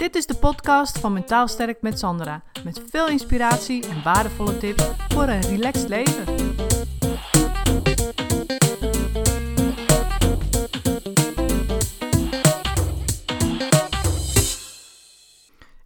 Dit 0.00 0.14
is 0.14 0.26
de 0.26 0.36
podcast 0.36 0.98
van 0.98 1.12
Mentaal 1.12 1.48
Sterk 1.48 1.82
met 1.82 1.98
Sandra. 1.98 2.42
Met 2.64 2.82
veel 2.90 3.08
inspiratie 3.08 3.88
en 3.88 4.02
waardevolle 4.02 4.58
tips 4.58 4.84
voor 5.08 5.22
een 5.22 5.40
relaxed 5.40 5.88
leven. 5.88 6.22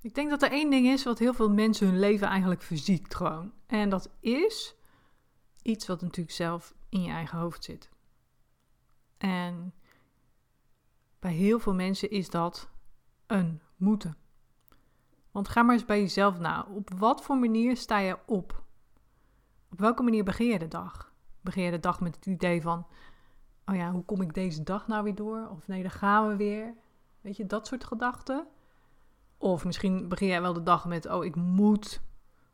Ik 0.00 0.14
denk 0.14 0.30
dat 0.30 0.42
er 0.42 0.50
één 0.50 0.70
ding 0.70 0.86
is 0.86 1.04
wat 1.04 1.18
heel 1.18 1.34
veel 1.34 1.50
mensen 1.50 1.86
hun 1.86 1.98
leven 1.98 2.28
eigenlijk 2.28 2.62
verziekt 2.62 3.14
gewoon. 3.14 3.52
En 3.66 3.88
dat 3.88 4.10
is 4.20 4.74
iets 5.62 5.86
wat 5.86 6.00
natuurlijk 6.00 6.36
zelf 6.36 6.74
in 6.88 7.02
je 7.02 7.10
eigen 7.10 7.38
hoofd 7.38 7.64
zit. 7.64 7.90
En 9.18 9.74
bij 11.18 11.32
heel 11.32 11.58
veel 11.58 11.74
mensen 11.74 12.10
is 12.10 12.30
dat 12.30 12.72
een 13.26 13.60
moeten. 13.76 14.16
Want 15.30 15.48
ga 15.48 15.62
maar 15.62 15.74
eens 15.74 15.84
bij 15.84 16.00
jezelf 16.00 16.38
na. 16.38 16.66
Op 16.74 16.90
wat 16.98 17.22
voor 17.22 17.38
manier 17.38 17.76
sta 17.76 17.98
je 17.98 18.18
op? 18.26 18.62
Op 19.70 19.80
welke 19.80 20.02
manier 20.02 20.24
begin 20.24 20.46
je 20.46 20.58
de 20.58 20.68
dag? 20.68 21.12
Begin 21.40 21.62
je 21.62 21.70
de 21.70 21.80
dag 21.80 22.00
met 22.00 22.14
het 22.14 22.26
idee 22.26 22.62
van: 22.62 22.86
oh 23.66 23.74
ja, 23.74 23.90
hoe 23.90 24.04
kom 24.04 24.20
ik 24.20 24.34
deze 24.34 24.62
dag 24.62 24.86
nou 24.86 25.04
weer 25.04 25.14
door? 25.14 25.48
Of 25.50 25.66
nee, 25.66 25.82
dan 25.82 25.90
gaan 25.90 26.28
we 26.28 26.36
weer. 26.36 26.74
Weet 27.20 27.36
je, 27.36 27.46
dat 27.46 27.66
soort 27.66 27.84
gedachten. 27.84 28.46
Of 29.38 29.64
misschien 29.64 30.08
begin 30.08 30.26
jij 30.26 30.40
wel 30.40 30.52
de 30.52 30.62
dag 30.62 30.84
met: 30.86 31.06
oh, 31.06 31.24
ik 31.24 31.36
moet 31.36 32.02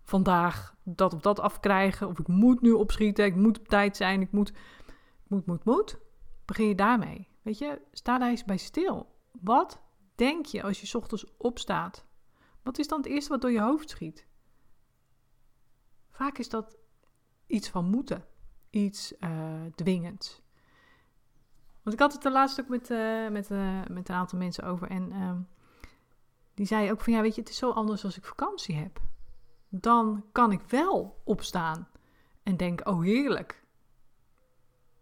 vandaag 0.02 0.74
dat 0.82 1.14
of 1.14 1.20
dat 1.20 1.40
afkrijgen. 1.40 2.08
Of 2.08 2.18
ik 2.18 2.28
moet 2.28 2.60
nu 2.60 2.72
opschieten. 2.72 3.24
Ik 3.24 3.36
moet 3.36 3.58
op 3.58 3.68
tijd 3.68 3.96
zijn. 3.96 4.20
Ik 4.20 4.32
moet, 4.32 4.52
moet, 5.26 5.46
moet, 5.46 5.64
moet. 5.64 5.98
Begin 6.44 6.68
je 6.68 6.74
daarmee. 6.74 7.28
Weet 7.42 7.58
je, 7.58 7.80
sta 7.92 8.18
daar 8.18 8.28
eens 8.28 8.44
bij 8.44 8.56
stil. 8.56 9.14
Wat 9.40 9.80
denk 10.20 10.46
je 10.46 10.62
als 10.62 10.80
je 10.80 10.98
ochtends 10.98 11.36
opstaat? 11.36 12.04
Wat 12.62 12.78
is 12.78 12.88
dan 12.88 12.98
het 12.98 13.08
eerste 13.08 13.30
wat 13.30 13.40
door 13.40 13.50
je 13.50 13.60
hoofd 13.60 13.90
schiet? 13.90 14.26
Vaak 16.10 16.38
is 16.38 16.48
dat 16.48 16.76
iets 17.46 17.68
van 17.68 17.84
moeten, 17.84 18.24
iets 18.70 19.12
uh, 19.18 19.62
dwingends. 19.74 20.42
Want 21.82 21.94
ik 21.94 22.00
had 22.00 22.12
het 22.12 22.22
de 22.22 22.30
laatste 22.30 22.60
ook 22.60 22.68
met, 22.68 22.90
uh, 22.90 23.28
met, 23.28 23.50
uh, 23.50 23.84
met 23.88 24.08
een 24.08 24.14
aantal 24.14 24.38
mensen 24.38 24.64
over 24.64 24.88
en 24.88 25.12
ehm, 25.12 25.40
die 26.54 26.66
zei 26.66 26.90
ook 26.90 27.00
van 27.00 27.12
ja, 27.12 27.20
weet 27.20 27.34
je, 27.34 27.40
het 27.40 27.50
is 27.50 27.56
zo 27.56 27.70
anders 27.70 28.04
als 28.04 28.16
ik 28.16 28.24
vakantie 28.24 28.76
heb. 28.76 29.00
Dan 29.68 30.24
kan 30.32 30.52
ik 30.52 30.60
wel 30.60 31.20
opstaan 31.24 31.88
en 32.42 32.56
denk, 32.56 32.88
oh 32.88 33.02
heerlijk. 33.02 33.64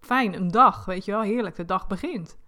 Fijn, 0.00 0.34
een 0.34 0.50
dag, 0.50 0.84
weet 0.84 1.04
je 1.04 1.12
wel, 1.12 1.20
heerlijk, 1.22 1.56
de 1.56 1.64
dag 1.64 1.86
begint. 1.86 2.38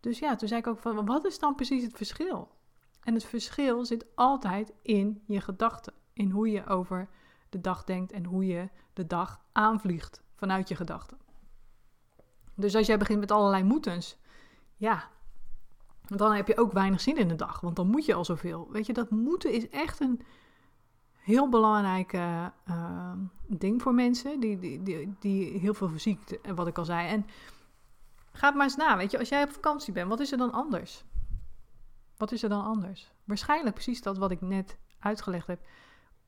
Dus 0.00 0.18
ja, 0.18 0.36
toen 0.36 0.48
zei 0.48 0.60
ik 0.60 0.66
ook 0.66 0.78
van, 0.78 1.06
wat 1.06 1.24
is 1.24 1.38
dan 1.38 1.54
precies 1.54 1.82
het 1.82 1.96
verschil? 1.96 2.48
En 3.02 3.14
het 3.14 3.24
verschil 3.24 3.84
zit 3.84 4.06
altijd 4.14 4.72
in 4.82 5.22
je 5.26 5.40
gedachten, 5.40 5.92
in 6.12 6.30
hoe 6.30 6.50
je 6.50 6.66
over 6.66 7.08
de 7.48 7.60
dag 7.60 7.84
denkt 7.84 8.12
en 8.12 8.24
hoe 8.24 8.46
je 8.46 8.68
de 8.92 9.06
dag 9.06 9.40
aanvliegt 9.52 10.22
vanuit 10.34 10.68
je 10.68 10.74
gedachten. 10.74 11.18
Dus 12.54 12.74
als 12.74 12.86
jij 12.86 12.98
begint 12.98 13.20
met 13.20 13.30
allerlei 13.30 13.62
moetens, 13.62 14.18
ja, 14.76 15.08
dan 16.06 16.32
heb 16.32 16.46
je 16.46 16.58
ook 16.58 16.72
weinig 16.72 17.00
zin 17.00 17.16
in 17.16 17.28
de 17.28 17.34
dag, 17.34 17.60
want 17.60 17.76
dan 17.76 17.86
moet 17.86 18.04
je 18.04 18.14
al 18.14 18.24
zoveel. 18.24 18.68
Weet 18.70 18.86
je, 18.86 18.92
dat 18.92 19.10
moeten 19.10 19.52
is 19.52 19.68
echt 19.68 20.00
een 20.00 20.20
heel 21.12 21.48
belangrijk 21.48 22.12
uh, 22.12 22.46
ding 23.46 23.82
voor 23.82 23.94
mensen 23.94 24.40
die, 24.40 24.58
die, 24.58 24.82
die, 24.82 25.14
die 25.18 25.58
heel 25.58 25.74
veel 25.74 25.88
fysiek, 25.88 26.38
wat 26.54 26.66
ik 26.66 26.78
al 26.78 26.84
zei. 26.84 27.08
En 27.08 27.26
Ga 28.36 28.50
maar 28.50 28.62
eens 28.62 28.76
na, 28.76 28.96
weet 28.96 29.10
je, 29.10 29.18
als 29.18 29.28
jij 29.28 29.42
op 29.42 29.50
vakantie 29.50 29.92
bent, 29.92 30.08
wat 30.08 30.20
is 30.20 30.32
er 30.32 30.38
dan 30.38 30.52
anders? 30.52 31.04
Wat 32.16 32.32
is 32.32 32.42
er 32.42 32.48
dan 32.48 32.64
anders? 32.64 33.12
Waarschijnlijk 33.24 33.74
precies 33.74 34.02
dat 34.02 34.18
wat 34.18 34.30
ik 34.30 34.40
net 34.40 34.78
uitgelegd 34.98 35.46
heb. 35.46 35.60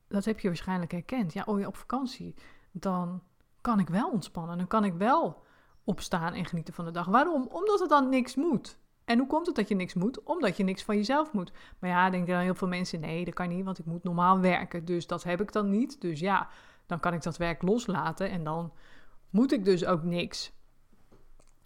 Dat 0.07 0.25
heb 0.25 0.39
je 0.39 0.47
waarschijnlijk 0.47 0.91
herkend. 0.91 1.33
Ja, 1.33 1.43
oh 1.45 1.59
je 1.59 1.67
op 1.67 1.75
vakantie, 1.75 2.35
dan 2.71 3.23
kan 3.61 3.79
ik 3.79 3.89
wel 3.89 4.09
ontspannen. 4.09 4.57
Dan 4.57 4.67
kan 4.67 4.83
ik 4.83 4.93
wel 4.93 5.43
opstaan 5.83 6.33
en 6.33 6.45
genieten 6.45 6.73
van 6.73 6.85
de 6.85 6.91
dag. 6.91 7.05
Waarom? 7.05 7.47
Omdat 7.47 7.79
het 7.79 7.89
dan 7.89 8.09
niks 8.09 8.35
moet. 8.35 8.77
En 9.05 9.17
hoe 9.17 9.27
komt 9.27 9.45
het 9.45 9.55
dat 9.55 9.67
je 9.67 9.75
niks 9.75 9.93
moet? 9.93 10.23
Omdat 10.23 10.57
je 10.57 10.63
niks 10.63 10.83
van 10.83 10.95
jezelf 10.95 11.33
moet. 11.33 11.51
Maar 11.79 11.89
ja, 11.89 12.09
denken 12.09 12.33
dan 12.33 12.41
heel 12.41 12.55
veel 12.55 12.67
mensen: 12.67 12.99
nee, 12.99 13.25
dat 13.25 13.33
kan 13.33 13.49
niet, 13.49 13.65
want 13.65 13.79
ik 13.79 13.85
moet 13.85 14.03
normaal 14.03 14.39
werken. 14.39 14.85
Dus 14.85 15.07
dat 15.07 15.23
heb 15.23 15.41
ik 15.41 15.51
dan 15.51 15.69
niet. 15.69 16.01
Dus 16.01 16.19
ja, 16.19 16.49
dan 16.85 16.99
kan 16.99 17.13
ik 17.13 17.23
dat 17.23 17.37
werk 17.37 17.61
loslaten 17.61 18.29
en 18.29 18.43
dan 18.43 18.73
moet 19.29 19.51
ik 19.51 19.65
dus 19.65 19.85
ook 19.85 20.03
niks. 20.03 20.51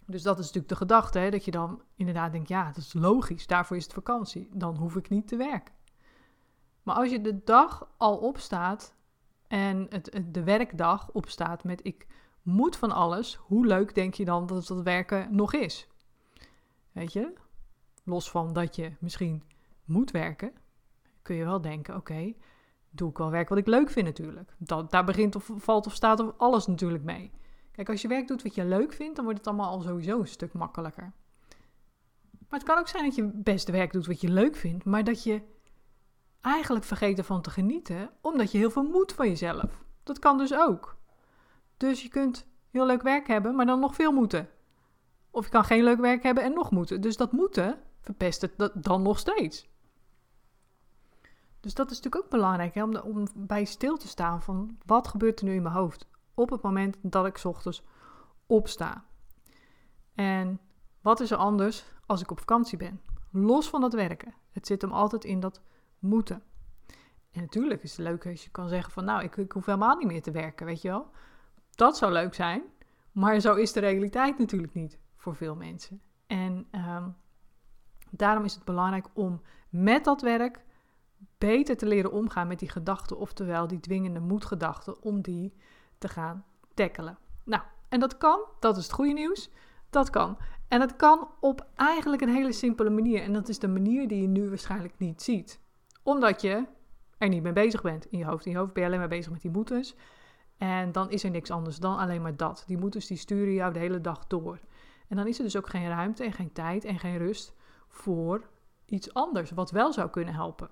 Dus 0.06 0.22
dat 0.22 0.38
is 0.38 0.44
natuurlijk 0.44 0.68
de 0.68 0.76
gedachte, 0.76 1.18
hè, 1.18 1.30
dat 1.30 1.44
je 1.44 1.50
dan 1.50 1.82
inderdaad 1.96 2.32
denkt, 2.32 2.48
ja, 2.48 2.66
dat 2.66 2.76
is 2.76 2.92
logisch, 2.92 3.46
daarvoor 3.46 3.76
is 3.76 3.84
het 3.84 3.92
vakantie, 3.92 4.48
dan 4.52 4.76
hoef 4.76 4.96
ik 4.96 5.08
niet 5.08 5.28
te 5.28 5.36
werken. 5.36 5.74
Maar 6.82 6.94
als 6.94 7.10
je 7.10 7.20
de 7.20 7.44
dag 7.44 7.88
al 7.96 8.16
opstaat 8.16 8.94
en 9.46 9.86
het, 9.88 10.20
de 10.30 10.44
werkdag 10.44 11.10
opstaat 11.10 11.64
met 11.64 11.80
ik 11.86 12.06
moet 12.42 12.76
van 12.76 12.92
alles, 12.92 13.34
hoe 13.34 13.66
leuk 13.66 13.94
denk 13.94 14.14
je 14.14 14.24
dan 14.24 14.46
dat 14.46 14.66
dat 14.66 14.82
werken 14.82 15.34
nog 15.34 15.52
is? 15.52 15.88
Weet 16.92 17.12
je, 17.12 17.32
los 18.02 18.30
van 18.30 18.52
dat 18.52 18.76
je 18.76 18.92
misschien 19.00 19.42
moet 19.84 20.10
werken, 20.10 20.52
kun 21.22 21.36
je 21.36 21.44
wel 21.44 21.60
denken, 21.60 21.96
oké, 21.96 22.34
doe 22.90 23.10
ik 23.10 23.18
wel 23.18 23.30
werk 23.30 23.48
wat 23.48 23.58
ik 23.58 23.66
leuk 23.66 23.90
vind 23.90 24.06
natuurlijk. 24.06 24.54
Dat, 24.58 24.90
daar 24.90 25.04
begint 25.04 25.36
of 25.36 25.50
valt 25.56 25.86
of 25.86 25.94
staat 25.94 26.20
of 26.20 26.32
alles 26.36 26.66
natuurlijk 26.66 27.04
mee. 27.04 27.32
Kijk, 27.74 27.88
als 27.88 28.02
je 28.02 28.08
werk 28.08 28.28
doet 28.28 28.42
wat 28.42 28.54
je 28.54 28.64
leuk 28.64 28.92
vindt, 28.92 29.16
dan 29.16 29.24
wordt 29.24 29.38
het 29.38 29.48
allemaal 29.48 29.70
al 29.70 29.80
sowieso 29.80 30.20
een 30.20 30.26
stuk 30.26 30.52
makkelijker. 30.52 31.12
Maar 32.48 32.58
het 32.58 32.62
kan 32.62 32.78
ook 32.78 32.88
zijn 32.88 33.04
dat 33.04 33.14
je 33.14 33.30
best 33.34 33.70
werk 33.70 33.92
doet 33.92 34.06
wat 34.06 34.20
je 34.20 34.28
leuk 34.28 34.56
vindt, 34.56 34.84
maar 34.84 35.04
dat 35.04 35.22
je 35.22 35.42
eigenlijk 36.40 36.84
vergeet 36.84 37.18
ervan 37.18 37.42
te 37.42 37.50
genieten, 37.50 38.10
omdat 38.20 38.52
je 38.52 38.58
heel 38.58 38.70
veel 38.70 38.82
moet 38.82 39.12
van 39.12 39.28
jezelf. 39.28 39.84
Dat 40.02 40.18
kan 40.18 40.38
dus 40.38 40.54
ook. 40.54 40.96
Dus 41.76 42.02
je 42.02 42.08
kunt 42.08 42.46
heel 42.70 42.86
leuk 42.86 43.02
werk 43.02 43.26
hebben, 43.26 43.54
maar 43.54 43.66
dan 43.66 43.80
nog 43.80 43.94
veel 43.94 44.12
moeten. 44.12 44.48
Of 45.30 45.44
je 45.44 45.50
kan 45.50 45.64
geen 45.64 45.84
leuk 45.84 46.00
werk 46.00 46.22
hebben 46.22 46.44
en 46.44 46.52
nog 46.52 46.70
moeten. 46.70 47.00
Dus 47.00 47.16
dat 47.16 47.32
moeten 47.32 47.78
verpest 48.00 48.40
het 48.40 48.70
dan 48.74 49.02
nog 49.02 49.18
steeds. 49.18 49.68
Dus 51.60 51.74
dat 51.74 51.90
is 51.90 51.96
natuurlijk 51.96 52.24
ook 52.24 52.30
belangrijk, 52.30 52.74
hè, 52.74 52.82
om, 52.82 52.96
om 52.96 53.26
bij 53.34 53.64
stil 53.64 53.96
te 53.96 54.08
staan 54.08 54.42
van 54.42 54.78
wat 54.86 55.08
gebeurt 55.08 55.40
er 55.40 55.46
nu 55.46 55.54
in 55.54 55.62
mijn 55.62 55.74
hoofd 55.74 56.06
op 56.34 56.50
het 56.50 56.62
moment 56.62 56.96
dat 57.02 57.26
ik 57.26 57.44
ochtends 57.44 57.82
opsta. 58.46 59.04
En 60.14 60.60
wat 61.00 61.20
is 61.20 61.30
er 61.30 61.36
anders 61.36 61.84
als 62.06 62.22
ik 62.22 62.30
op 62.30 62.38
vakantie 62.38 62.78
ben? 62.78 63.00
Los 63.30 63.68
van 63.68 63.80
dat 63.80 63.92
werken. 63.92 64.34
Het 64.50 64.66
zit 64.66 64.82
hem 64.82 64.92
altijd 64.92 65.24
in 65.24 65.40
dat 65.40 65.60
moeten. 65.98 66.42
En 67.30 67.40
natuurlijk 67.40 67.82
is 67.82 67.96
het 67.96 68.06
leuk 68.06 68.26
als 68.26 68.44
je 68.44 68.50
kan 68.50 68.68
zeggen 68.68 68.92
van 68.92 69.04
nou, 69.04 69.22
ik, 69.22 69.36
ik 69.36 69.52
hoef 69.52 69.66
helemaal 69.66 69.96
niet 69.96 70.06
meer 70.06 70.22
te 70.22 70.30
werken, 70.30 70.66
weet 70.66 70.82
je 70.82 70.88
wel. 70.88 71.10
Dat 71.70 71.96
zou 71.96 72.12
leuk 72.12 72.34
zijn, 72.34 72.62
maar 73.12 73.40
zo 73.40 73.54
is 73.54 73.72
de 73.72 73.80
realiteit 73.80 74.38
natuurlijk 74.38 74.74
niet 74.74 74.98
voor 75.16 75.36
veel 75.36 75.54
mensen. 75.54 76.00
En 76.26 76.66
ehm, 76.70 77.08
daarom 78.10 78.44
is 78.44 78.54
het 78.54 78.64
belangrijk 78.64 79.06
om 79.12 79.42
met 79.68 80.04
dat 80.04 80.22
werk 80.22 80.64
beter 81.38 81.76
te 81.76 81.86
leren 81.86 82.12
omgaan 82.12 82.48
met 82.48 82.58
die 82.58 82.68
gedachten, 82.68 83.18
oftewel 83.18 83.66
die 83.66 83.80
dwingende 83.80 84.20
moedgedachten, 84.20 85.02
om 85.02 85.20
die 85.20 85.54
te 85.98 86.08
gaan 86.08 86.44
tackelen. 86.74 87.18
Nou, 87.44 87.62
en 87.88 88.00
dat 88.00 88.18
kan, 88.18 88.40
dat 88.60 88.76
is 88.76 88.82
het 88.82 88.92
goede 88.92 89.12
nieuws, 89.12 89.50
dat 89.90 90.10
kan. 90.10 90.38
En 90.68 90.78
dat 90.78 90.96
kan 90.96 91.28
op 91.40 91.66
eigenlijk 91.74 92.22
een 92.22 92.34
hele 92.34 92.52
simpele 92.52 92.90
manier. 92.90 93.22
En 93.22 93.32
dat 93.32 93.48
is 93.48 93.58
de 93.58 93.68
manier 93.68 94.08
die 94.08 94.20
je 94.20 94.28
nu 94.28 94.48
waarschijnlijk 94.48 94.98
niet 94.98 95.22
ziet. 95.22 95.60
Omdat 96.02 96.40
je 96.40 96.66
er 97.18 97.28
niet 97.28 97.42
mee 97.42 97.52
bezig 97.52 97.82
bent 97.82 98.06
in 98.06 98.18
je 98.18 98.24
hoofd. 98.24 98.46
In 98.46 98.52
je 98.52 98.58
hoofd 98.58 98.72
ben 98.72 98.82
je 98.82 98.88
alleen 98.88 99.00
maar 99.00 99.08
bezig 99.08 99.32
met 99.32 99.40
die 99.40 99.50
boetes. 99.50 99.94
En 100.58 100.92
dan 100.92 101.10
is 101.10 101.24
er 101.24 101.30
niks 101.30 101.50
anders 101.50 101.78
dan 101.78 101.96
alleen 101.98 102.22
maar 102.22 102.36
dat. 102.36 102.64
Die 102.66 102.78
boetes 102.78 103.06
die 103.06 103.16
sturen 103.16 103.52
jou 103.52 103.72
de 103.72 103.78
hele 103.78 104.00
dag 104.00 104.26
door. 104.26 104.60
En 105.08 105.16
dan 105.16 105.26
is 105.26 105.38
er 105.38 105.44
dus 105.44 105.56
ook 105.56 105.68
geen 105.68 105.88
ruimte 105.88 106.24
en 106.24 106.32
geen 106.32 106.52
tijd 106.52 106.84
en 106.84 106.98
geen 106.98 107.18
rust 107.18 107.54
voor 107.88 108.48
iets 108.86 109.14
anders, 109.14 109.50
wat 109.50 109.70
wel 109.70 109.92
zou 109.92 110.10
kunnen 110.10 110.34
helpen. 110.34 110.70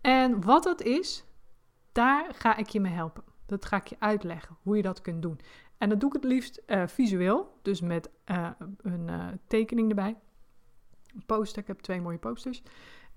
En 0.00 0.44
wat 0.44 0.62
dat 0.62 0.82
is, 0.82 1.24
daar 1.96 2.34
ga 2.34 2.56
ik 2.56 2.68
je 2.68 2.80
mee 2.80 2.92
helpen. 2.92 3.24
Dat 3.46 3.64
ga 3.64 3.76
ik 3.76 3.86
je 3.86 3.96
uitleggen, 3.98 4.56
hoe 4.62 4.76
je 4.76 4.82
dat 4.82 5.00
kunt 5.00 5.22
doen. 5.22 5.40
En 5.78 5.88
dat 5.88 6.00
doe 6.00 6.08
ik 6.08 6.14
het 6.14 6.24
liefst 6.24 6.62
uh, 6.66 6.86
visueel, 6.86 7.58
dus 7.62 7.80
met 7.80 8.10
uh, 8.26 8.50
een 8.82 9.08
uh, 9.08 9.26
tekening 9.46 9.88
erbij. 9.88 10.16
Een 11.14 11.26
poster, 11.26 11.62
ik 11.62 11.66
heb 11.66 11.80
twee 11.80 12.00
mooie 12.00 12.18
posters. 12.18 12.62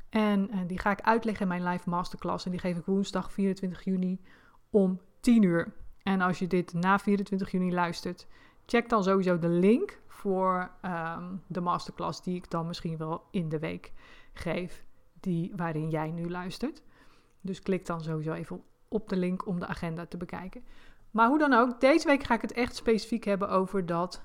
En 0.09 0.67
die 0.67 0.79
ga 0.79 0.91
ik 0.91 1.01
uitleggen 1.01 1.41
in 1.41 1.47
mijn 1.47 1.73
live 1.73 1.89
masterclass. 1.89 2.45
En 2.45 2.51
die 2.51 2.59
geef 2.59 2.77
ik 2.77 2.85
woensdag 2.85 3.31
24 3.31 3.83
juni 3.83 4.21
om 4.69 4.99
10 5.19 5.43
uur. 5.43 5.73
En 6.03 6.21
als 6.21 6.39
je 6.39 6.47
dit 6.47 6.73
na 6.73 6.99
24 6.99 7.51
juni 7.51 7.73
luistert, 7.73 8.27
check 8.65 8.89
dan 8.89 9.03
sowieso 9.03 9.39
de 9.39 9.49
link 9.49 9.99
voor 10.07 10.71
um, 10.85 11.41
de 11.47 11.61
masterclass 11.61 12.21
die 12.21 12.35
ik 12.35 12.49
dan 12.49 12.67
misschien 12.67 12.97
wel 12.97 13.23
in 13.31 13.49
de 13.49 13.59
week 13.59 13.91
geef, 14.33 14.85
die, 15.19 15.51
waarin 15.55 15.89
jij 15.89 16.11
nu 16.11 16.29
luistert. 16.29 16.83
Dus 17.41 17.61
klik 17.61 17.85
dan 17.85 18.01
sowieso 18.01 18.33
even 18.33 18.63
op 18.89 19.09
de 19.09 19.17
link 19.17 19.47
om 19.47 19.59
de 19.59 19.67
agenda 19.67 20.05
te 20.05 20.17
bekijken. 20.17 20.63
Maar 21.11 21.27
hoe 21.27 21.37
dan 21.37 21.53
ook, 21.53 21.81
deze 21.81 22.07
week 22.07 22.23
ga 22.23 22.33
ik 22.33 22.41
het 22.41 22.53
echt 22.53 22.75
specifiek 22.75 23.23
hebben 23.23 23.49
over 23.49 23.85
dat 23.85 24.21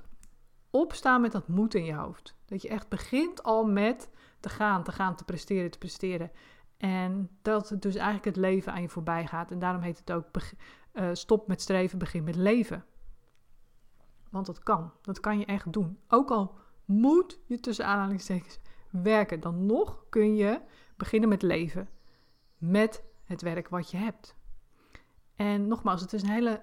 opstaan 0.70 1.20
met 1.20 1.32
dat 1.32 1.48
moed 1.48 1.74
in 1.74 1.84
je 1.84 1.94
hoofd. 1.94 2.36
Dat 2.44 2.62
je 2.62 2.68
echt 2.68 2.88
begint 2.88 3.42
al 3.42 3.64
met 3.64 4.10
te 4.40 4.48
gaan, 4.48 4.82
te 4.82 4.92
gaan, 4.92 5.16
te 5.16 5.24
presteren, 5.24 5.70
te 5.70 5.78
presteren. 5.78 6.30
En 6.76 7.30
dat 7.42 7.68
het 7.68 7.82
dus 7.82 7.94
eigenlijk 7.94 8.24
het 8.24 8.36
leven 8.36 8.72
aan 8.72 8.82
je 8.82 8.88
voorbij 8.88 9.26
gaat. 9.26 9.50
En 9.50 9.58
daarom 9.58 9.82
heet 9.82 9.98
het 9.98 10.12
ook 10.12 10.26
uh, 10.92 11.08
stop 11.12 11.48
met 11.48 11.60
streven, 11.60 11.98
begin 11.98 12.24
met 12.24 12.36
leven. 12.36 12.84
Want 14.30 14.46
dat 14.46 14.62
kan. 14.62 14.92
Dat 15.02 15.20
kan 15.20 15.38
je 15.38 15.44
echt 15.44 15.72
doen. 15.72 15.98
Ook 16.08 16.30
al 16.30 16.58
moet 16.84 17.40
je 17.46 17.60
tussen 17.60 17.86
aanhalingstekens 17.86 18.58
werken, 18.90 19.40
dan 19.40 19.66
nog 19.66 20.04
kun 20.08 20.36
je 20.36 20.60
beginnen 20.96 21.28
met 21.28 21.42
leven. 21.42 21.88
Met 22.58 23.04
het 23.24 23.42
werk 23.42 23.68
wat 23.68 23.90
je 23.90 23.96
hebt. 23.96 24.36
En 25.36 25.68
nogmaals, 25.68 26.00
het 26.00 26.12
is 26.12 26.22
een 26.22 26.28
hele 26.28 26.58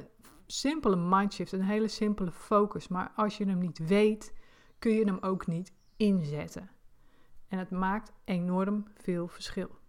simpele 0.45 0.95
mindshift, 0.95 1.51
een 1.51 1.63
hele 1.63 1.87
simpele 1.87 2.31
focus. 2.31 2.87
Maar 2.87 3.11
als 3.15 3.37
je 3.37 3.45
hem 3.45 3.59
niet 3.59 3.87
weet, 3.87 4.33
kun 4.79 4.91
je 4.91 5.05
hem 5.05 5.17
ook 5.21 5.47
niet 5.47 5.73
inzetten. 5.97 6.69
En 7.47 7.57
het 7.57 7.69
maakt 7.69 8.11
enorm 8.23 8.85
veel 8.93 9.27
verschil. 9.27 9.79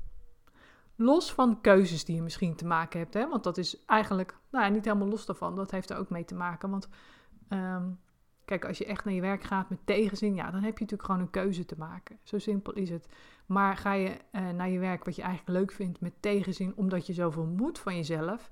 Los 0.97 1.33
van 1.33 1.61
keuzes 1.61 2.05
die 2.05 2.15
je 2.15 2.23
misschien 2.23 2.57
te 2.57 2.67
maken 2.67 2.99
hebt, 2.99 3.15
hè, 3.15 3.29
want 3.29 3.45
dat 3.45 3.59
is 3.59 3.85
eigenlijk 3.85 4.37
nou 4.51 4.65
ja, 4.65 4.71
niet 4.71 4.85
helemaal 4.85 5.09
los 5.09 5.27
daarvan. 5.27 5.55
Dat 5.55 5.71
heeft 5.71 5.91
er 5.91 5.97
ook 5.97 6.11
mee 6.11 6.25
te 6.25 6.35
maken. 6.35 6.71
Want 6.71 6.89
ehm, 7.49 7.91
kijk, 8.45 8.65
als 8.65 8.79
je 8.79 8.85
echt 8.85 9.05
naar 9.05 9.15
je 9.15 9.21
werk 9.21 9.43
gaat 9.43 9.71
met 9.71 9.79
tegenzin, 9.85 10.35
ja, 10.35 10.51
dan 10.51 10.63
heb 10.63 10.79
je 10.79 10.85
natuurlijk 10.85 11.03
gewoon 11.03 11.21
een 11.21 11.31
keuze 11.31 11.65
te 11.65 11.79
maken. 11.79 12.19
Zo 12.23 12.39
simpel 12.39 12.73
is 12.73 12.91
het. 12.91 13.09
Maar 13.47 13.77
ga 13.77 13.93
je 13.93 14.17
uh, 14.33 14.51
naar 14.51 14.69
je 14.69 14.79
werk 14.79 15.05
wat 15.05 15.17
je 15.17 15.23
eigenlijk 15.23 15.59
leuk 15.59 15.73
vindt 15.73 16.01
met 16.01 16.13
tegenzin, 16.21 16.77
omdat 16.77 17.07
je 17.07 17.13
zoveel 17.13 17.47
moet 17.47 17.79
van 17.79 17.97
jezelf, 17.97 18.51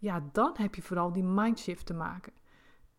ja, 0.00 0.28
dan 0.32 0.54
heb 0.54 0.74
je 0.74 0.82
vooral 0.82 1.12
die 1.12 1.24
mindshift 1.24 1.86
te 1.86 1.94
maken. 1.94 2.32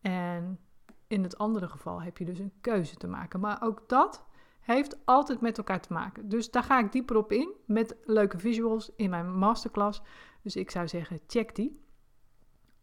En 0.00 0.58
in 1.06 1.22
het 1.22 1.38
andere 1.38 1.68
geval 1.68 2.02
heb 2.02 2.18
je 2.18 2.24
dus 2.24 2.38
een 2.38 2.52
keuze 2.60 2.96
te 2.96 3.06
maken. 3.06 3.40
Maar 3.40 3.62
ook 3.62 3.88
dat 3.88 4.24
heeft 4.60 5.06
altijd 5.06 5.40
met 5.40 5.58
elkaar 5.58 5.80
te 5.80 5.92
maken. 5.92 6.28
Dus 6.28 6.50
daar 6.50 6.62
ga 6.62 6.78
ik 6.78 6.92
dieper 6.92 7.16
op 7.16 7.32
in 7.32 7.52
met 7.66 7.96
leuke 8.04 8.38
visuals 8.38 8.90
in 8.96 9.10
mijn 9.10 9.38
masterclass. 9.38 10.02
Dus 10.42 10.56
ik 10.56 10.70
zou 10.70 10.88
zeggen, 10.88 11.20
check 11.26 11.54
die. 11.54 11.80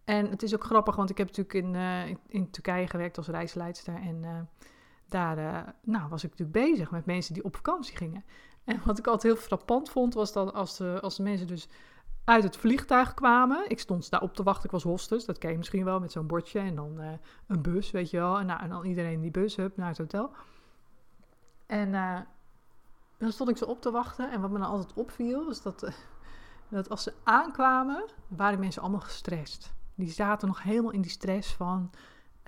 En 0.04 0.30
het 0.30 0.44
is 0.44 0.54
ook 0.54 0.63
grappig, 0.63 0.95
want 0.95 1.10
ik 1.10 1.18
heb 1.18 1.27
natuurlijk 1.27 1.66
in, 1.66 1.74
uh, 1.74 2.16
in, 2.27 2.51
Turkije 2.51 2.88
gewerkt 2.88 3.18
als 3.18 3.27
reisleidster. 3.27 3.95
En 3.95 4.24
uh, 4.24 4.39
daar 5.07 5.38
uh, 5.38 5.68
nou, 5.81 6.10
was 6.10 6.24
ik 6.24 6.30
natuurlijk 6.30 6.68
bezig 6.68 6.92
met 6.92 7.06
mensen 7.06 7.33
die 7.33 7.44
op 7.44 7.56
vakantie 7.56 7.98
gingen. 7.98 8.24
En 8.63 8.81
wat 8.86 8.98
ik 8.98 9.07
altijd 9.07 9.33
heel 9.33 9.42
frappant 9.42 9.89
vond, 9.89 10.13
was 10.13 10.33
dat 10.33 10.54
als 10.54 10.77
de, 10.77 11.00
als 11.01 11.16
de 11.16 11.24
mensen 11.24 11.48
dus 11.48 11.69
uit 12.29 12.43
het 12.43 12.57
vliegtuig 12.57 13.13
kwamen. 13.13 13.69
Ik 13.69 13.79
stond 13.79 14.09
daar 14.09 14.21
op 14.21 14.35
te 14.35 14.43
wachten, 14.43 14.65
ik 14.65 14.71
was 14.71 14.83
hostess, 14.83 15.25
dat 15.25 15.37
ken 15.37 15.51
je 15.51 15.57
misschien 15.57 15.85
wel, 15.85 15.99
met 15.99 16.11
zo'n 16.11 16.27
bordje 16.27 16.59
en 16.59 16.75
dan 16.75 16.99
een 17.47 17.61
bus, 17.61 17.91
weet 17.91 18.09
je 18.09 18.17
wel. 18.17 18.39
En, 18.39 18.45
nou, 18.45 18.61
en 18.61 18.69
dan 18.69 18.85
iedereen 18.85 19.13
in 19.13 19.21
die 19.21 19.31
bus, 19.31 19.55
hup, 19.55 19.77
naar 19.77 19.87
het 19.87 19.97
hotel. 19.97 20.31
En 21.65 21.89
uh, 21.89 22.19
dan 23.17 23.31
stond 23.31 23.49
ik 23.49 23.57
ze 23.57 23.67
op 23.67 23.81
te 23.81 23.91
wachten. 23.91 24.31
En 24.31 24.41
wat 24.41 24.51
me 24.51 24.59
dan 24.59 24.69
altijd 24.69 24.93
opviel, 24.93 25.49
is 25.49 25.61
dat, 25.61 25.83
uh, 25.83 25.89
dat 26.67 26.89
als 26.89 27.03
ze 27.03 27.13
aankwamen, 27.23 28.05
waren 28.27 28.59
mensen 28.59 28.81
allemaal 28.81 28.99
gestrest. 28.99 29.73
Die 29.95 30.09
zaten 30.09 30.47
nog 30.47 30.63
helemaal 30.63 30.91
in 30.91 31.01
die 31.01 31.11
stress 31.11 31.53
van 31.53 31.91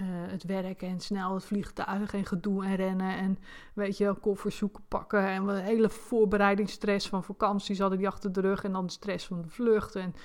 uh, 0.02 0.32
het 0.32 0.44
werk 0.44 0.82
en 0.82 1.00
snel 1.00 1.34
het 1.34 1.46
vliegtuig 1.46 2.14
en 2.14 2.26
gedoe 2.26 2.66
en 2.66 2.76
rennen. 2.76 3.18
En 3.18 3.38
weet 3.74 3.98
je, 3.98 4.14
koffers 4.14 4.58
zoeken, 4.58 4.84
pakken. 4.88 5.28
En 5.28 5.46
de 5.46 5.54
hele 5.54 5.90
voorbereidingsstress 5.90 7.10
van 7.10 7.24
vakanties 7.24 7.80
hadden 7.80 7.98
die 7.98 8.08
achter 8.08 8.32
de 8.32 8.42
rug. 8.42 8.64
En 8.64 8.72
dan 8.72 8.86
de 8.86 8.92
stress 8.92 9.26
van 9.26 9.42
de 9.42 9.50
vlucht. 9.50 9.96
En 9.96 10.16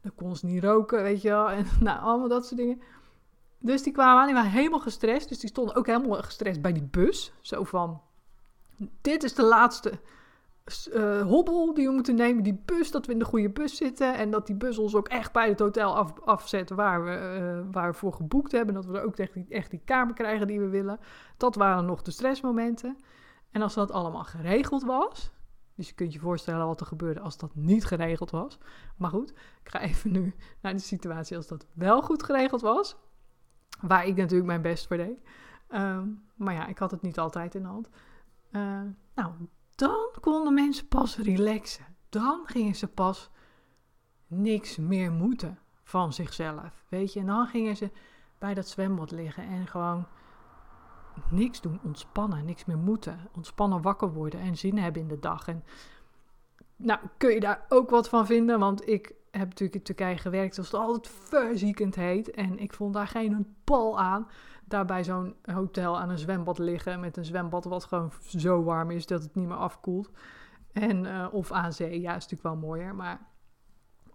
dan 0.00 0.12
kon 0.14 0.36
ze 0.36 0.46
niet 0.46 0.64
roken, 0.64 1.02
weet 1.02 1.22
je 1.22 1.28
wel. 1.28 1.50
En 1.56 1.66
nou, 1.80 2.00
allemaal 2.00 2.28
dat 2.28 2.46
soort 2.46 2.60
dingen. 2.60 2.80
Dus 3.58 3.82
die 3.82 3.92
kwamen 3.92 4.20
aan, 4.20 4.26
die 4.26 4.34
waren 4.34 4.50
helemaal 4.50 4.80
gestrest. 4.80 5.28
Dus 5.28 5.38
die 5.38 5.48
stonden 5.48 5.74
ook 5.74 5.86
helemaal 5.86 6.22
gestrest 6.22 6.62
bij 6.62 6.72
die 6.72 6.88
bus. 6.90 7.32
Zo 7.40 7.64
van, 7.64 8.00
dit 9.00 9.22
is 9.22 9.34
de 9.34 9.42
laatste 9.42 9.92
uh, 10.92 11.22
hobbel 11.22 11.74
die 11.74 11.86
we 11.86 11.92
moeten 11.92 12.14
nemen. 12.14 12.42
Die 12.42 12.62
bus, 12.64 12.90
dat 12.90 13.06
we 13.06 13.12
in 13.12 13.18
de 13.18 13.24
goede 13.24 13.50
bus 13.50 13.76
zitten. 13.76 14.14
En 14.14 14.30
dat 14.30 14.46
die 14.46 14.56
bus 14.56 14.78
ons 14.78 14.94
ook 14.94 15.08
echt 15.08 15.32
bij 15.32 15.48
het 15.48 15.58
hotel 15.58 15.96
af, 15.96 16.20
afzet 16.20 16.70
waar 16.70 17.04
we, 17.04 17.38
uh, 17.40 17.72
waar 17.72 17.94
voor 17.94 18.12
geboekt 18.12 18.52
hebben. 18.52 18.74
Dat 18.74 18.86
we 18.86 18.98
er 18.98 19.04
ook 19.04 19.16
echt 19.16 19.32
die, 19.32 19.46
echt 19.48 19.70
die 19.70 19.82
kamer 19.84 20.14
krijgen 20.14 20.46
die 20.46 20.60
we 20.60 20.68
willen. 20.68 20.98
Dat 21.36 21.54
waren 21.54 21.84
nog 21.84 22.02
de 22.02 22.10
stressmomenten. 22.10 22.96
En 23.50 23.62
als 23.62 23.74
dat 23.74 23.90
allemaal 23.90 24.24
geregeld 24.24 24.82
was. 24.82 25.34
Dus 25.74 25.88
je 25.88 25.94
kunt 25.94 26.12
je 26.12 26.18
voorstellen 26.18 26.66
wat 26.66 26.80
er 26.80 26.86
gebeurde 26.86 27.20
als 27.20 27.38
dat 27.38 27.54
niet 27.54 27.84
geregeld 27.84 28.30
was. 28.30 28.58
Maar 28.96 29.10
goed, 29.10 29.30
ik 29.62 29.68
ga 29.70 29.80
even 29.80 30.12
nu 30.12 30.34
naar 30.60 30.72
de 30.72 30.78
situatie 30.78 31.36
als 31.36 31.46
dat 31.46 31.66
wel 31.74 32.02
goed 32.02 32.22
geregeld 32.22 32.60
was. 32.60 32.96
Waar 33.80 34.06
ik 34.06 34.16
natuurlijk 34.16 34.46
mijn 34.46 34.62
best 34.62 34.86
voor 34.86 34.96
deed. 34.96 35.18
Um, 35.68 36.24
maar 36.34 36.54
ja, 36.54 36.66
ik 36.66 36.78
had 36.78 36.90
het 36.90 37.02
niet 37.02 37.18
altijd 37.18 37.54
in 37.54 37.62
de 37.62 37.68
hand. 37.68 37.88
Uh, 38.50 38.80
nou, 39.14 39.32
dan 39.76 40.08
konden 40.20 40.54
mensen 40.54 40.88
pas 40.88 41.16
relaxen. 41.16 41.84
Dan 42.08 42.42
gingen 42.44 42.74
ze 42.74 42.86
pas 42.86 43.30
niks 44.26 44.76
meer 44.76 45.12
moeten 45.12 45.58
van 45.82 46.12
zichzelf. 46.12 46.84
Weet 46.88 47.12
je, 47.12 47.20
en 47.20 47.26
dan 47.26 47.46
gingen 47.46 47.76
ze 47.76 47.90
bij 48.38 48.54
dat 48.54 48.68
zwembad 48.68 49.10
liggen 49.10 49.44
en 49.44 49.66
gewoon 49.66 50.06
niks 51.30 51.60
doen, 51.60 51.80
ontspannen, 51.84 52.44
niks 52.44 52.64
meer 52.64 52.78
moeten. 52.78 53.28
Ontspannen 53.32 53.82
wakker 53.82 54.12
worden 54.12 54.40
en 54.40 54.56
zin 54.56 54.78
hebben 54.78 55.02
in 55.02 55.08
de 55.08 55.18
dag. 55.18 55.48
En 55.48 55.64
nou, 56.76 57.00
kun 57.16 57.30
je 57.30 57.40
daar 57.40 57.66
ook 57.68 57.90
wat 57.90 58.08
van 58.08 58.26
vinden, 58.26 58.58
want 58.58 58.88
ik 58.88 59.14
heb 59.30 59.48
natuurlijk 59.48 59.74
in 59.74 59.82
Turkije 59.82 60.16
gewerkt, 60.16 60.58
als 60.58 60.66
het 60.66 60.80
altijd 60.80 61.08
verziekend 61.08 61.94
heet. 61.94 62.30
En 62.30 62.58
ik 62.58 62.72
vond 62.74 62.94
daar 62.94 63.06
geen 63.06 63.56
pal 63.64 63.98
aan 63.98 64.28
daar 64.68 64.84
bij 64.84 65.04
zo'n 65.04 65.34
hotel 65.42 65.98
aan 65.98 66.10
een 66.10 66.18
zwembad 66.18 66.58
liggen. 66.58 67.00
Met 67.00 67.16
een 67.16 67.24
zwembad 67.24 67.64
wat 67.64 67.84
gewoon 67.84 68.12
zo 68.26 68.62
warm 68.62 68.90
is 68.90 69.06
dat 69.06 69.22
het 69.22 69.34
niet 69.34 69.46
meer 69.46 69.56
afkoelt. 69.56 70.10
En, 70.72 71.04
uh, 71.04 71.26
of 71.30 71.52
aan 71.52 71.72
zee, 71.72 72.00
ja, 72.00 72.08
is 72.08 72.26
natuurlijk 72.28 72.42
wel 72.42 72.56
mooier. 72.56 72.94
Maar 72.94 73.20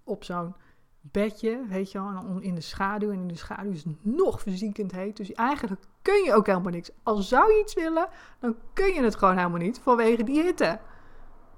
op 0.04 0.24
zo'n 0.24 0.56
bedje, 1.02 1.66
weet 1.68 1.92
je 1.92 2.02
wel, 2.02 2.40
in 2.40 2.56
de 2.56 2.62
schaduw. 2.62 3.12
En 3.12 3.20
in 3.20 3.28
de 3.28 3.36
schaduw 3.36 3.72
is 3.72 3.84
het 3.84 4.06
nog 4.06 4.42
verziekend 4.42 4.92
heet. 4.92 5.18
Dus 5.18 5.34
eigenlijk 5.34 5.82
kun 6.02 6.24
je 6.24 6.34
ook 6.34 6.46
helemaal 6.46 6.72
niks. 6.72 6.92
Al 7.04 7.16
zou 7.16 7.52
je 7.52 7.60
iets 7.60 7.74
willen, 7.74 8.08
dan 8.40 8.56
kun 8.74 8.94
je 8.94 9.04
het 9.04 9.16
gewoon 9.16 9.38
helemaal 9.38 9.60
niet 9.60 9.80
vanwege 9.80 10.24
die 10.24 10.44
hitte. 10.44 10.80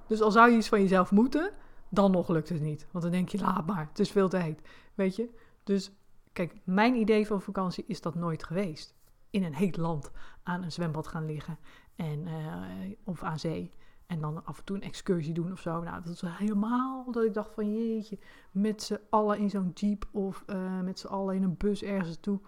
Dus 0.08 0.22
al 0.22 0.32
zou 0.32 0.52
je 0.52 0.58
iets 0.58 0.70
van 0.70 0.82
jezelf 0.82 1.12
moeten, 1.12 1.52
dan 1.90 2.12
nog 2.12 2.30
lukt 2.30 2.50
het 2.50 2.62
niet. 2.62 2.88
Want 2.92 3.04
dan 3.04 3.14
denk 3.14 3.30
je, 3.30 3.40
laat 3.40 3.66
maar, 3.66 3.88
het 3.90 4.00
is 4.00 4.12
veel 4.12 4.30
te 4.30 4.38
heet. 4.38 4.62
Weet 4.94 5.16
je? 5.16 5.30
Dus 5.64 5.92
Kijk, 6.34 6.56
mijn 6.64 6.96
idee 6.96 7.28
van 7.28 7.42
vakantie 7.42 7.84
is 7.88 8.02
dat 8.02 8.16
nooit 8.16 8.44
geweest. 8.44 8.96
In 9.30 9.44
een 9.44 9.56
heet 9.56 9.78
land 9.78 10.12
aan 10.44 10.64
een 10.64 10.72
zwembad 10.72 11.08
gaan 11.08 11.26
liggen 11.26 11.58
en, 11.96 12.28
uh, 12.28 12.96
of 13.04 13.24
aan 13.24 13.40
zee. 13.40 13.72
En 14.06 14.22
dan 14.22 14.46
af 14.46 14.58
en 14.58 14.64
toe 14.64 14.76
een 14.76 14.82
excursie 14.82 15.34
doen 15.34 15.52
of 15.52 15.60
zo. 15.60 15.82
Nou, 15.82 16.04
dat 16.04 16.22
was 16.22 16.38
helemaal 16.38 17.12
dat 17.12 17.24
ik 17.24 17.34
dacht 17.34 17.54
van 17.54 17.74
jeetje, 17.74 18.20
met 18.52 18.84
z'n 18.84 19.00
allen 19.10 19.38
in 19.38 19.50
zo'n 19.50 19.72
jeep 19.74 20.08
of 20.12 20.44
uh, 20.48 20.80
met 20.80 21.00
z'n 21.00 21.08
allen 21.08 21.36
in 21.36 21.44
een 21.44 21.58
bus 21.58 21.84
ergens 21.84 22.18
toe. 22.20 22.40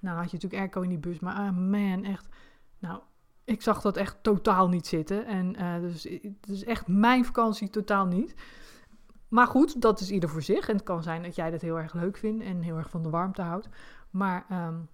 Nou, 0.00 0.16
had 0.16 0.30
je 0.30 0.32
natuurlijk 0.32 0.62
airco 0.62 0.80
in 0.80 0.88
die 0.88 0.98
bus, 0.98 1.20
maar 1.20 1.34
ah 1.34 1.56
man, 1.56 2.04
echt. 2.04 2.28
Nou, 2.78 3.00
ik 3.44 3.62
zag 3.62 3.80
dat 3.80 3.96
echt 3.96 4.22
totaal 4.22 4.68
niet 4.68 4.86
zitten. 4.86 5.26
En 5.26 5.60
uh, 5.60 5.80
dus 5.80 6.02
het 6.02 6.48
is 6.48 6.64
echt 6.64 6.86
mijn 6.86 7.24
vakantie 7.24 7.70
totaal 7.70 8.06
niet. 8.06 8.34
Maar 9.28 9.46
goed, 9.46 9.80
dat 9.80 10.00
is 10.00 10.10
ieder 10.10 10.28
voor 10.28 10.42
zich. 10.42 10.68
En 10.68 10.74
het 10.74 10.84
kan 10.84 11.02
zijn 11.02 11.22
dat 11.22 11.34
jij 11.34 11.50
dat 11.50 11.60
heel 11.60 11.78
erg 11.78 11.92
leuk 11.92 12.16
vindt 12.16 12.44
en 12.44 12.62
heel 12.62 12.76
erg 12.76 12.90
van 12.90 13.02
de 13.02 13.10
warmte 13.10 13.42
houdt. 13.42 13.68
Maar 14.10 14.46
um, 14.52 14.88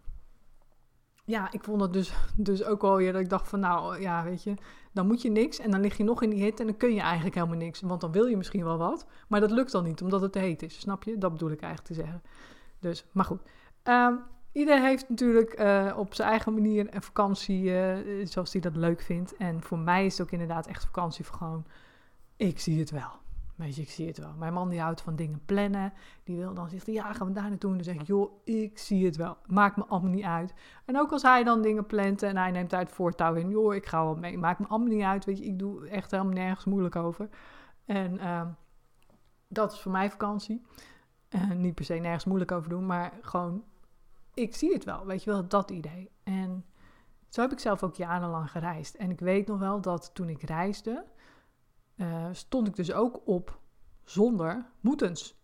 ja, 1.25 1.53
ik 1.53 1.65
vond 1.65 1.81
het 1.81 1.93
dus, 1.93 2.13
dus 2.37 2.65
ook 2.65 2.83
wel 2.83 2.97
weer 2.97 3.13
dat 3.13 3.21
ik 3.21 3.29
dacht 3.29 3.49
van 3.49 3.61
nou 3.61 4.01
ja, 4.01 4.25
weet 4.25 4.43
je, 4.43 4.55
dan 4.93 5.07
moet 5.07 5.23
je 5.23 5.31
niks 5.31 5.59
en 5.59 5.71
dan 5.71 5.81
lig 5.81 5.97
je 5.97 6.05
nog 6.05 6.23
in 6.23 6.31
die 6.31 6.43
hit 6.43 6.61
en 6.61 6.67
dan 6.67 6.77
kun 6.77 6.95
je 6.95 7.01
eigenlijk 7.01 7.35
helemaal 7.35 7.57
niks. 7.57 7.81
Want 7.81 8.01
dan 8.01 8.13
wil 8.13 8.27
je 8.27 8.37
misschien 8.37 8.65
wel 8.65 8.79
wat, 8.79 9.07
maar 9.29 9.41
dat 9.41 9.51
lukt 9.51 9.73
dan 9.73 9.85
niet 9.85 10.03
omdat 10.03 10.21
het 10.21 10.33
te 10.33 10.39
heet 10.39 10.63
is. 10.63 10.81
Snap 10.81 11.03
je? 11.03 11.19
Dat 11.19 11.33
bedoel 11.33 11.51
ik 11.51 11.61
eigenlijk 11.61 11.95
te 11.95 12.03
zeggen. 12.03 12.23
Dus, 12.79 13.05
maar 13.13 13.25
goed. 13.25 13.43
Um, 13.85 14.21
iedereen 14.53 14.83
heeft 14.83 15.09
natuurlijk 15.09 15.61
uh, 15.61 15.95
op 15.97 16.15
zijn 16.15 16.29
eigen 16.29 16.55
manier 16.55 16.95
een 16.95 17.03
vakantie 17.03 17.63
uh, 17.65 18.27
zoals 18.27 18.53
hij 18.53 18.61
dat 18.61 18.77
leuk 18.77 19.01
vindt. 19.01 19.37
En 19.37 19.63
voor 19.63 19.79
mij 19.79 20.07
is 20.07 20.19
het 20.19 20.27
ook 20.27 20.33
inderdaad 20.33 20.67
echt 20.67 20.85
vakantie 20.85 21.25
voor 21.25 21.37
gewoon, 21.37 21.67
ik 22.37 22.61
zie 22.61 22.79
het 22.79 22.91
wel. 22.91 23.23
Weet 23.55 23.79
ik 23.79 23.91
zie 23.91 24.07
het 24.07 24.19
wel. 24.19 24.33
Mijn 24.39 24.53
man 24.53 24.69
die 24.69 24.81
houdt 24.81 25.01
van 25.01 25.17
dingen 25.17 25.45
plannen. 25.45 25.93
Die 26.25 26.37
wil 26.37 26.55
dan 26.55 26.69
zeggen, 26.69 26.93
ja, 26.93 27.13
gaan 27.13 27.27
we 27.27 27.33
daar 27.33 27.49
naartoe? 27.49 27.71
En 27.71 27.77
dan 27.77 27.85
zeg 27.85 27.95
ik, 27.95 28.07
joh, 28.07 28.33
ik 28.45 28.79
zie 28.79 29.05
het 29.05 29.17
wel. 29.17 29.37
Maakt 29.47 29.77
me 29.77 29.85
allemaal 29.85 30.11
niet 30.11 30.25
uit. 30.25 30.55
En 30.85 30.99
ook 30.99 31.13
als 31.13 31.23
hij 31.23 31.45
dan 31.45 31.63
dingen 31.63 31.87
plant 31.87 32.23
en 32.23 32.37
hij 32.37 32.51
neemt 32.51 32.75
uit 32.75 32.91
voortouw 32.91 33.35
in. 33.35 33.49
Joh, 33.49 33.75
ik 33.75 33.87
ga 33.87 34.05
wel 34.05 34.17
mee. 34.17 34.39
Maakt 34.39 34.59
me 34.59 34.67
allemaal 34.67 34.95
niet 34.95 35.03
uit. 35.03 35.25
Weet 35.25 35.39
je, 35.39 35.45
ik 35.45 35.59
doe 35.59 35.89
echt 35.89 36.11
helemaal 36.11 36.33
nergens 36.33 36.65
moeilijk 36.65 36.97
over. 36.97 37.29
En 37.85 38.15
uh, 38.15 38.47
dat 39.49 39.73
is 39.73 39.81
voor 39.81 39.93
mij 39.93 40.11
vakantie. 40.11 40.63
Uh, 41.31 41.51
niet 41.51 41.75
per 41.75 41.85
se 41.85 41.95
nergens 41.95 42.25
moeilijk 42.25 42.53
over 42.53 42.69
doen, 42.69 42.87
maar 42.87 43.13
gewoon, 43.21 43.65
ik 44.35 44.55
zie 44.55 44.73
het 44.73 44.85
wel. 44.85 45.07
Weet 45.07 45.25
je 45.25 45.31
wel, 45.31 45.49
dat 45.49 45.71
idee. 45.71 46.11
En 46.23 46.65
zo 47.29 47.41
heb 47.41 47.53
ik 47.53 47.59
zelf 47.59 47.83
ook 47.83 47.95
jarenlang 47.95 48.51
gereisd. 48.51 48.95
En 48.95 49.11
ik 49.11 49.21
weet 49.21 49.47
nog 49.47 49.59
wel 49.59 49.81
dat 49.81 50.11
toen 50.15 50.29
ik 50.29 50.43
reisde 50.43 51.05
uh, 51.97 52.27
stond 52.33 52.69
ik 52.69 52.77
dus 52.77 52.93
ook 52.93 53.21
op 53.25 53.59
zonder 54.05 54.67
moetens. 54.81 55.37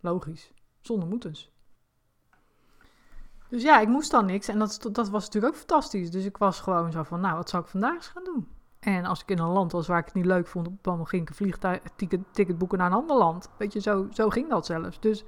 Logisch, 0.00 0.52
zonder 0.80 1.08
moetens. 1.08 1.50
Dus 3.48 3.62
ja, 3.62 3.80
ik 3.80 3.88
moest 3.88 4.10
dan 4.10 4.26
niks 4.26 4.48
en 4.48 4.58
dat, 4.58 4.88
dat 4.92 5.08
was 5.08 5.24
natuurlijk 5.24 5.52
ook 5.52 5.58
fantastisch. 5.58 6.10
Dus 6.10 6.24
ik 6.24 6.36
was 6.36 6.60
gewoon 6.60 6.92
zo 6.92 7.02
van, 7.02 7.20
nou, 7.20 7.36
wat 7.36 7.48
zou 7.48 7.62
ik 7.62 7.68
vandaag 7.68 7.94
eens 7.94 8.08
gaan 8.08 8.24
doen? 8.24 8.48
En 8.80 9.04
als 9.04 9.22
ik 9.22 9.28
in 9.30 9.38
een 9.38 9.48
land 9.48 9.72
was 9.72 9.86
waar 9.86 9.98
ik 9.98 10.04
het 10.04 10.14
niet 10.14 10.24
leuk 10.24 10.46
vond, 10.46 10.68
dan 10.80 11.06
ging 11.06 11.22
ik 11.22 11.28
een 11.28 11.34
vliegticket 11.34 12.58
boeken 12.58 12.78
naar 12.78 12.86
een 12.86 12.96
ander 12.96 13.16
land. 13.16 13.50
Weet 13.58 13.72
je, 13.72 13.80
zo, 13.80 14.08
zo 14.10 14.28
ging 14.28 14.48
dat 14.48 14.66
zelfs. 14.66 15.00
Dus 15.00 15.24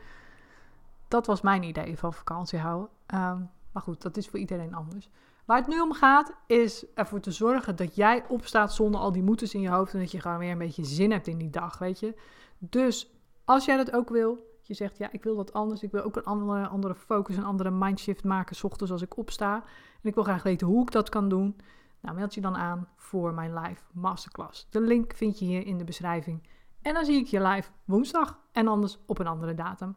dat 1.08 1.26
was 1.26 1.40
mijn 1.40 1.62
idee 1.62 1.98
van 1.98 2.12
vakantie 2.12 2.58
houden. 2.58 2.88
Ehm, 3.06 3.40
maar 3.72 3.82
goed, 3.82 4.02
dat 4.02 4.16
is 4.16 4.28
voor 4.28 4.38
iedereen 4.38 4.74
anders. 4.74 5.10
Waar 5.44 5.58
het 5.58 5.66
nu 5.66 5.80
om 5.80 5.92
gaat, 5.92 6.32
is 6.46 6.86
ervoor 6.94 7.20
te 7.20 7.32
zorgen 7.32 7.76
dat 7.76 7.94
jij 7.94 8.24
opstaat 8.28 8.74
zonder 8.74 9.00
al 9.00 9.12
die 9.12 9.22
moeders 9.22 9.54
in 9.54 9.60
je 9.60 9.70
hoofd. 9.70 9.94
En 9.94 10.00
dat 10.00 10.10
je 10.10 10.20
gewoon 10.20 10.38
weer 10.38 10.50
een 10.50 10.58
beetje 10.58 10.84
zin 10.84 11.10
hebt 11.10 11.26
in 11.26 11.38
die 11.38 11.50
dag, 11.50 11.78
weet 11.78 12.00
je. 12.00 12.14
Dus 12.58 13.14
als 13.44 13.64
jij 13.64 13.76
dat 13.76 13.92
ook 13.92 14.08
wil, 14.08 14.58
je 14.62 14.74
zegt 14.74 14.98
ja, 14.98 15.12
ik 15.12 15.24
wil 15.24 15.36
wat 15.36 15.52
anders. 15.52 15.82
Ik 15.82 15.90
wil 15.90 16.02
ook 16.02 16.16
een 16.16 16.24
andere, 16.24 16.66
andere 16.66 16.94
focus, 16.94 17.36
een 17.36 17.44
andere 17.44 17.70
mindshift 17.70 18.24
maken, 18.24 18.56
s 18.56 18.64
ochtends 18.64 18.92
als 18.92 19.02
ik 19.02 19.16
opsta. 19.16 19.54
En 20.02 20.08
ik 20.08 20.14
wil 20.14 20.24
graag 20.24 20.42
weten 20.42 20.66
hoe 20.66 20.82
ik 20.82 20.90
dat 20.90 21.08
kan 21.08 21.28
doen. 21.28 21.56
Nou, 22.00 22.16
meld 22.16 22.34
je 22.34 22.40
dan 22.40 22.56
aan 22.56 22.88
voor 22.96 23.34
mijn 23.34 23.58
live 23.58 23.82
masterclass. 23.92 24.66
De 24.70 24.80
link 24.80 25.14
vind 25.14 25.38
je 25.38 25.44
hier 25.44 25.66
in 25.66 25.78
de 25.78 25.84
beschrijving. 25.84 26.48
En 26.82 26.94
dan 26.94 27.04
zie 27.04 27.16
ik 27.16 27.26
je 27.26 27.42
live 27.42 27.70
woensdag 27.84 28.38
en 28.52 28.68
anders 28.68 28.98
op 29.06 29.18
een 29.18 29.26
andere 29.26 29.54
datum. 29.54 29.96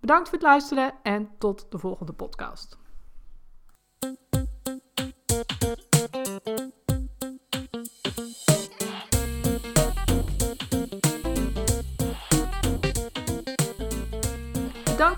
Bedankt 0.00 0.28
voor 0.28 0.38
het 0.38 0.46
luisteren 0.46 0.94
en 1.02 1.30
tot 1.38 1.66
de 1.70 1.78
volgende 1.78 2.12
podcast. 2.12 2.78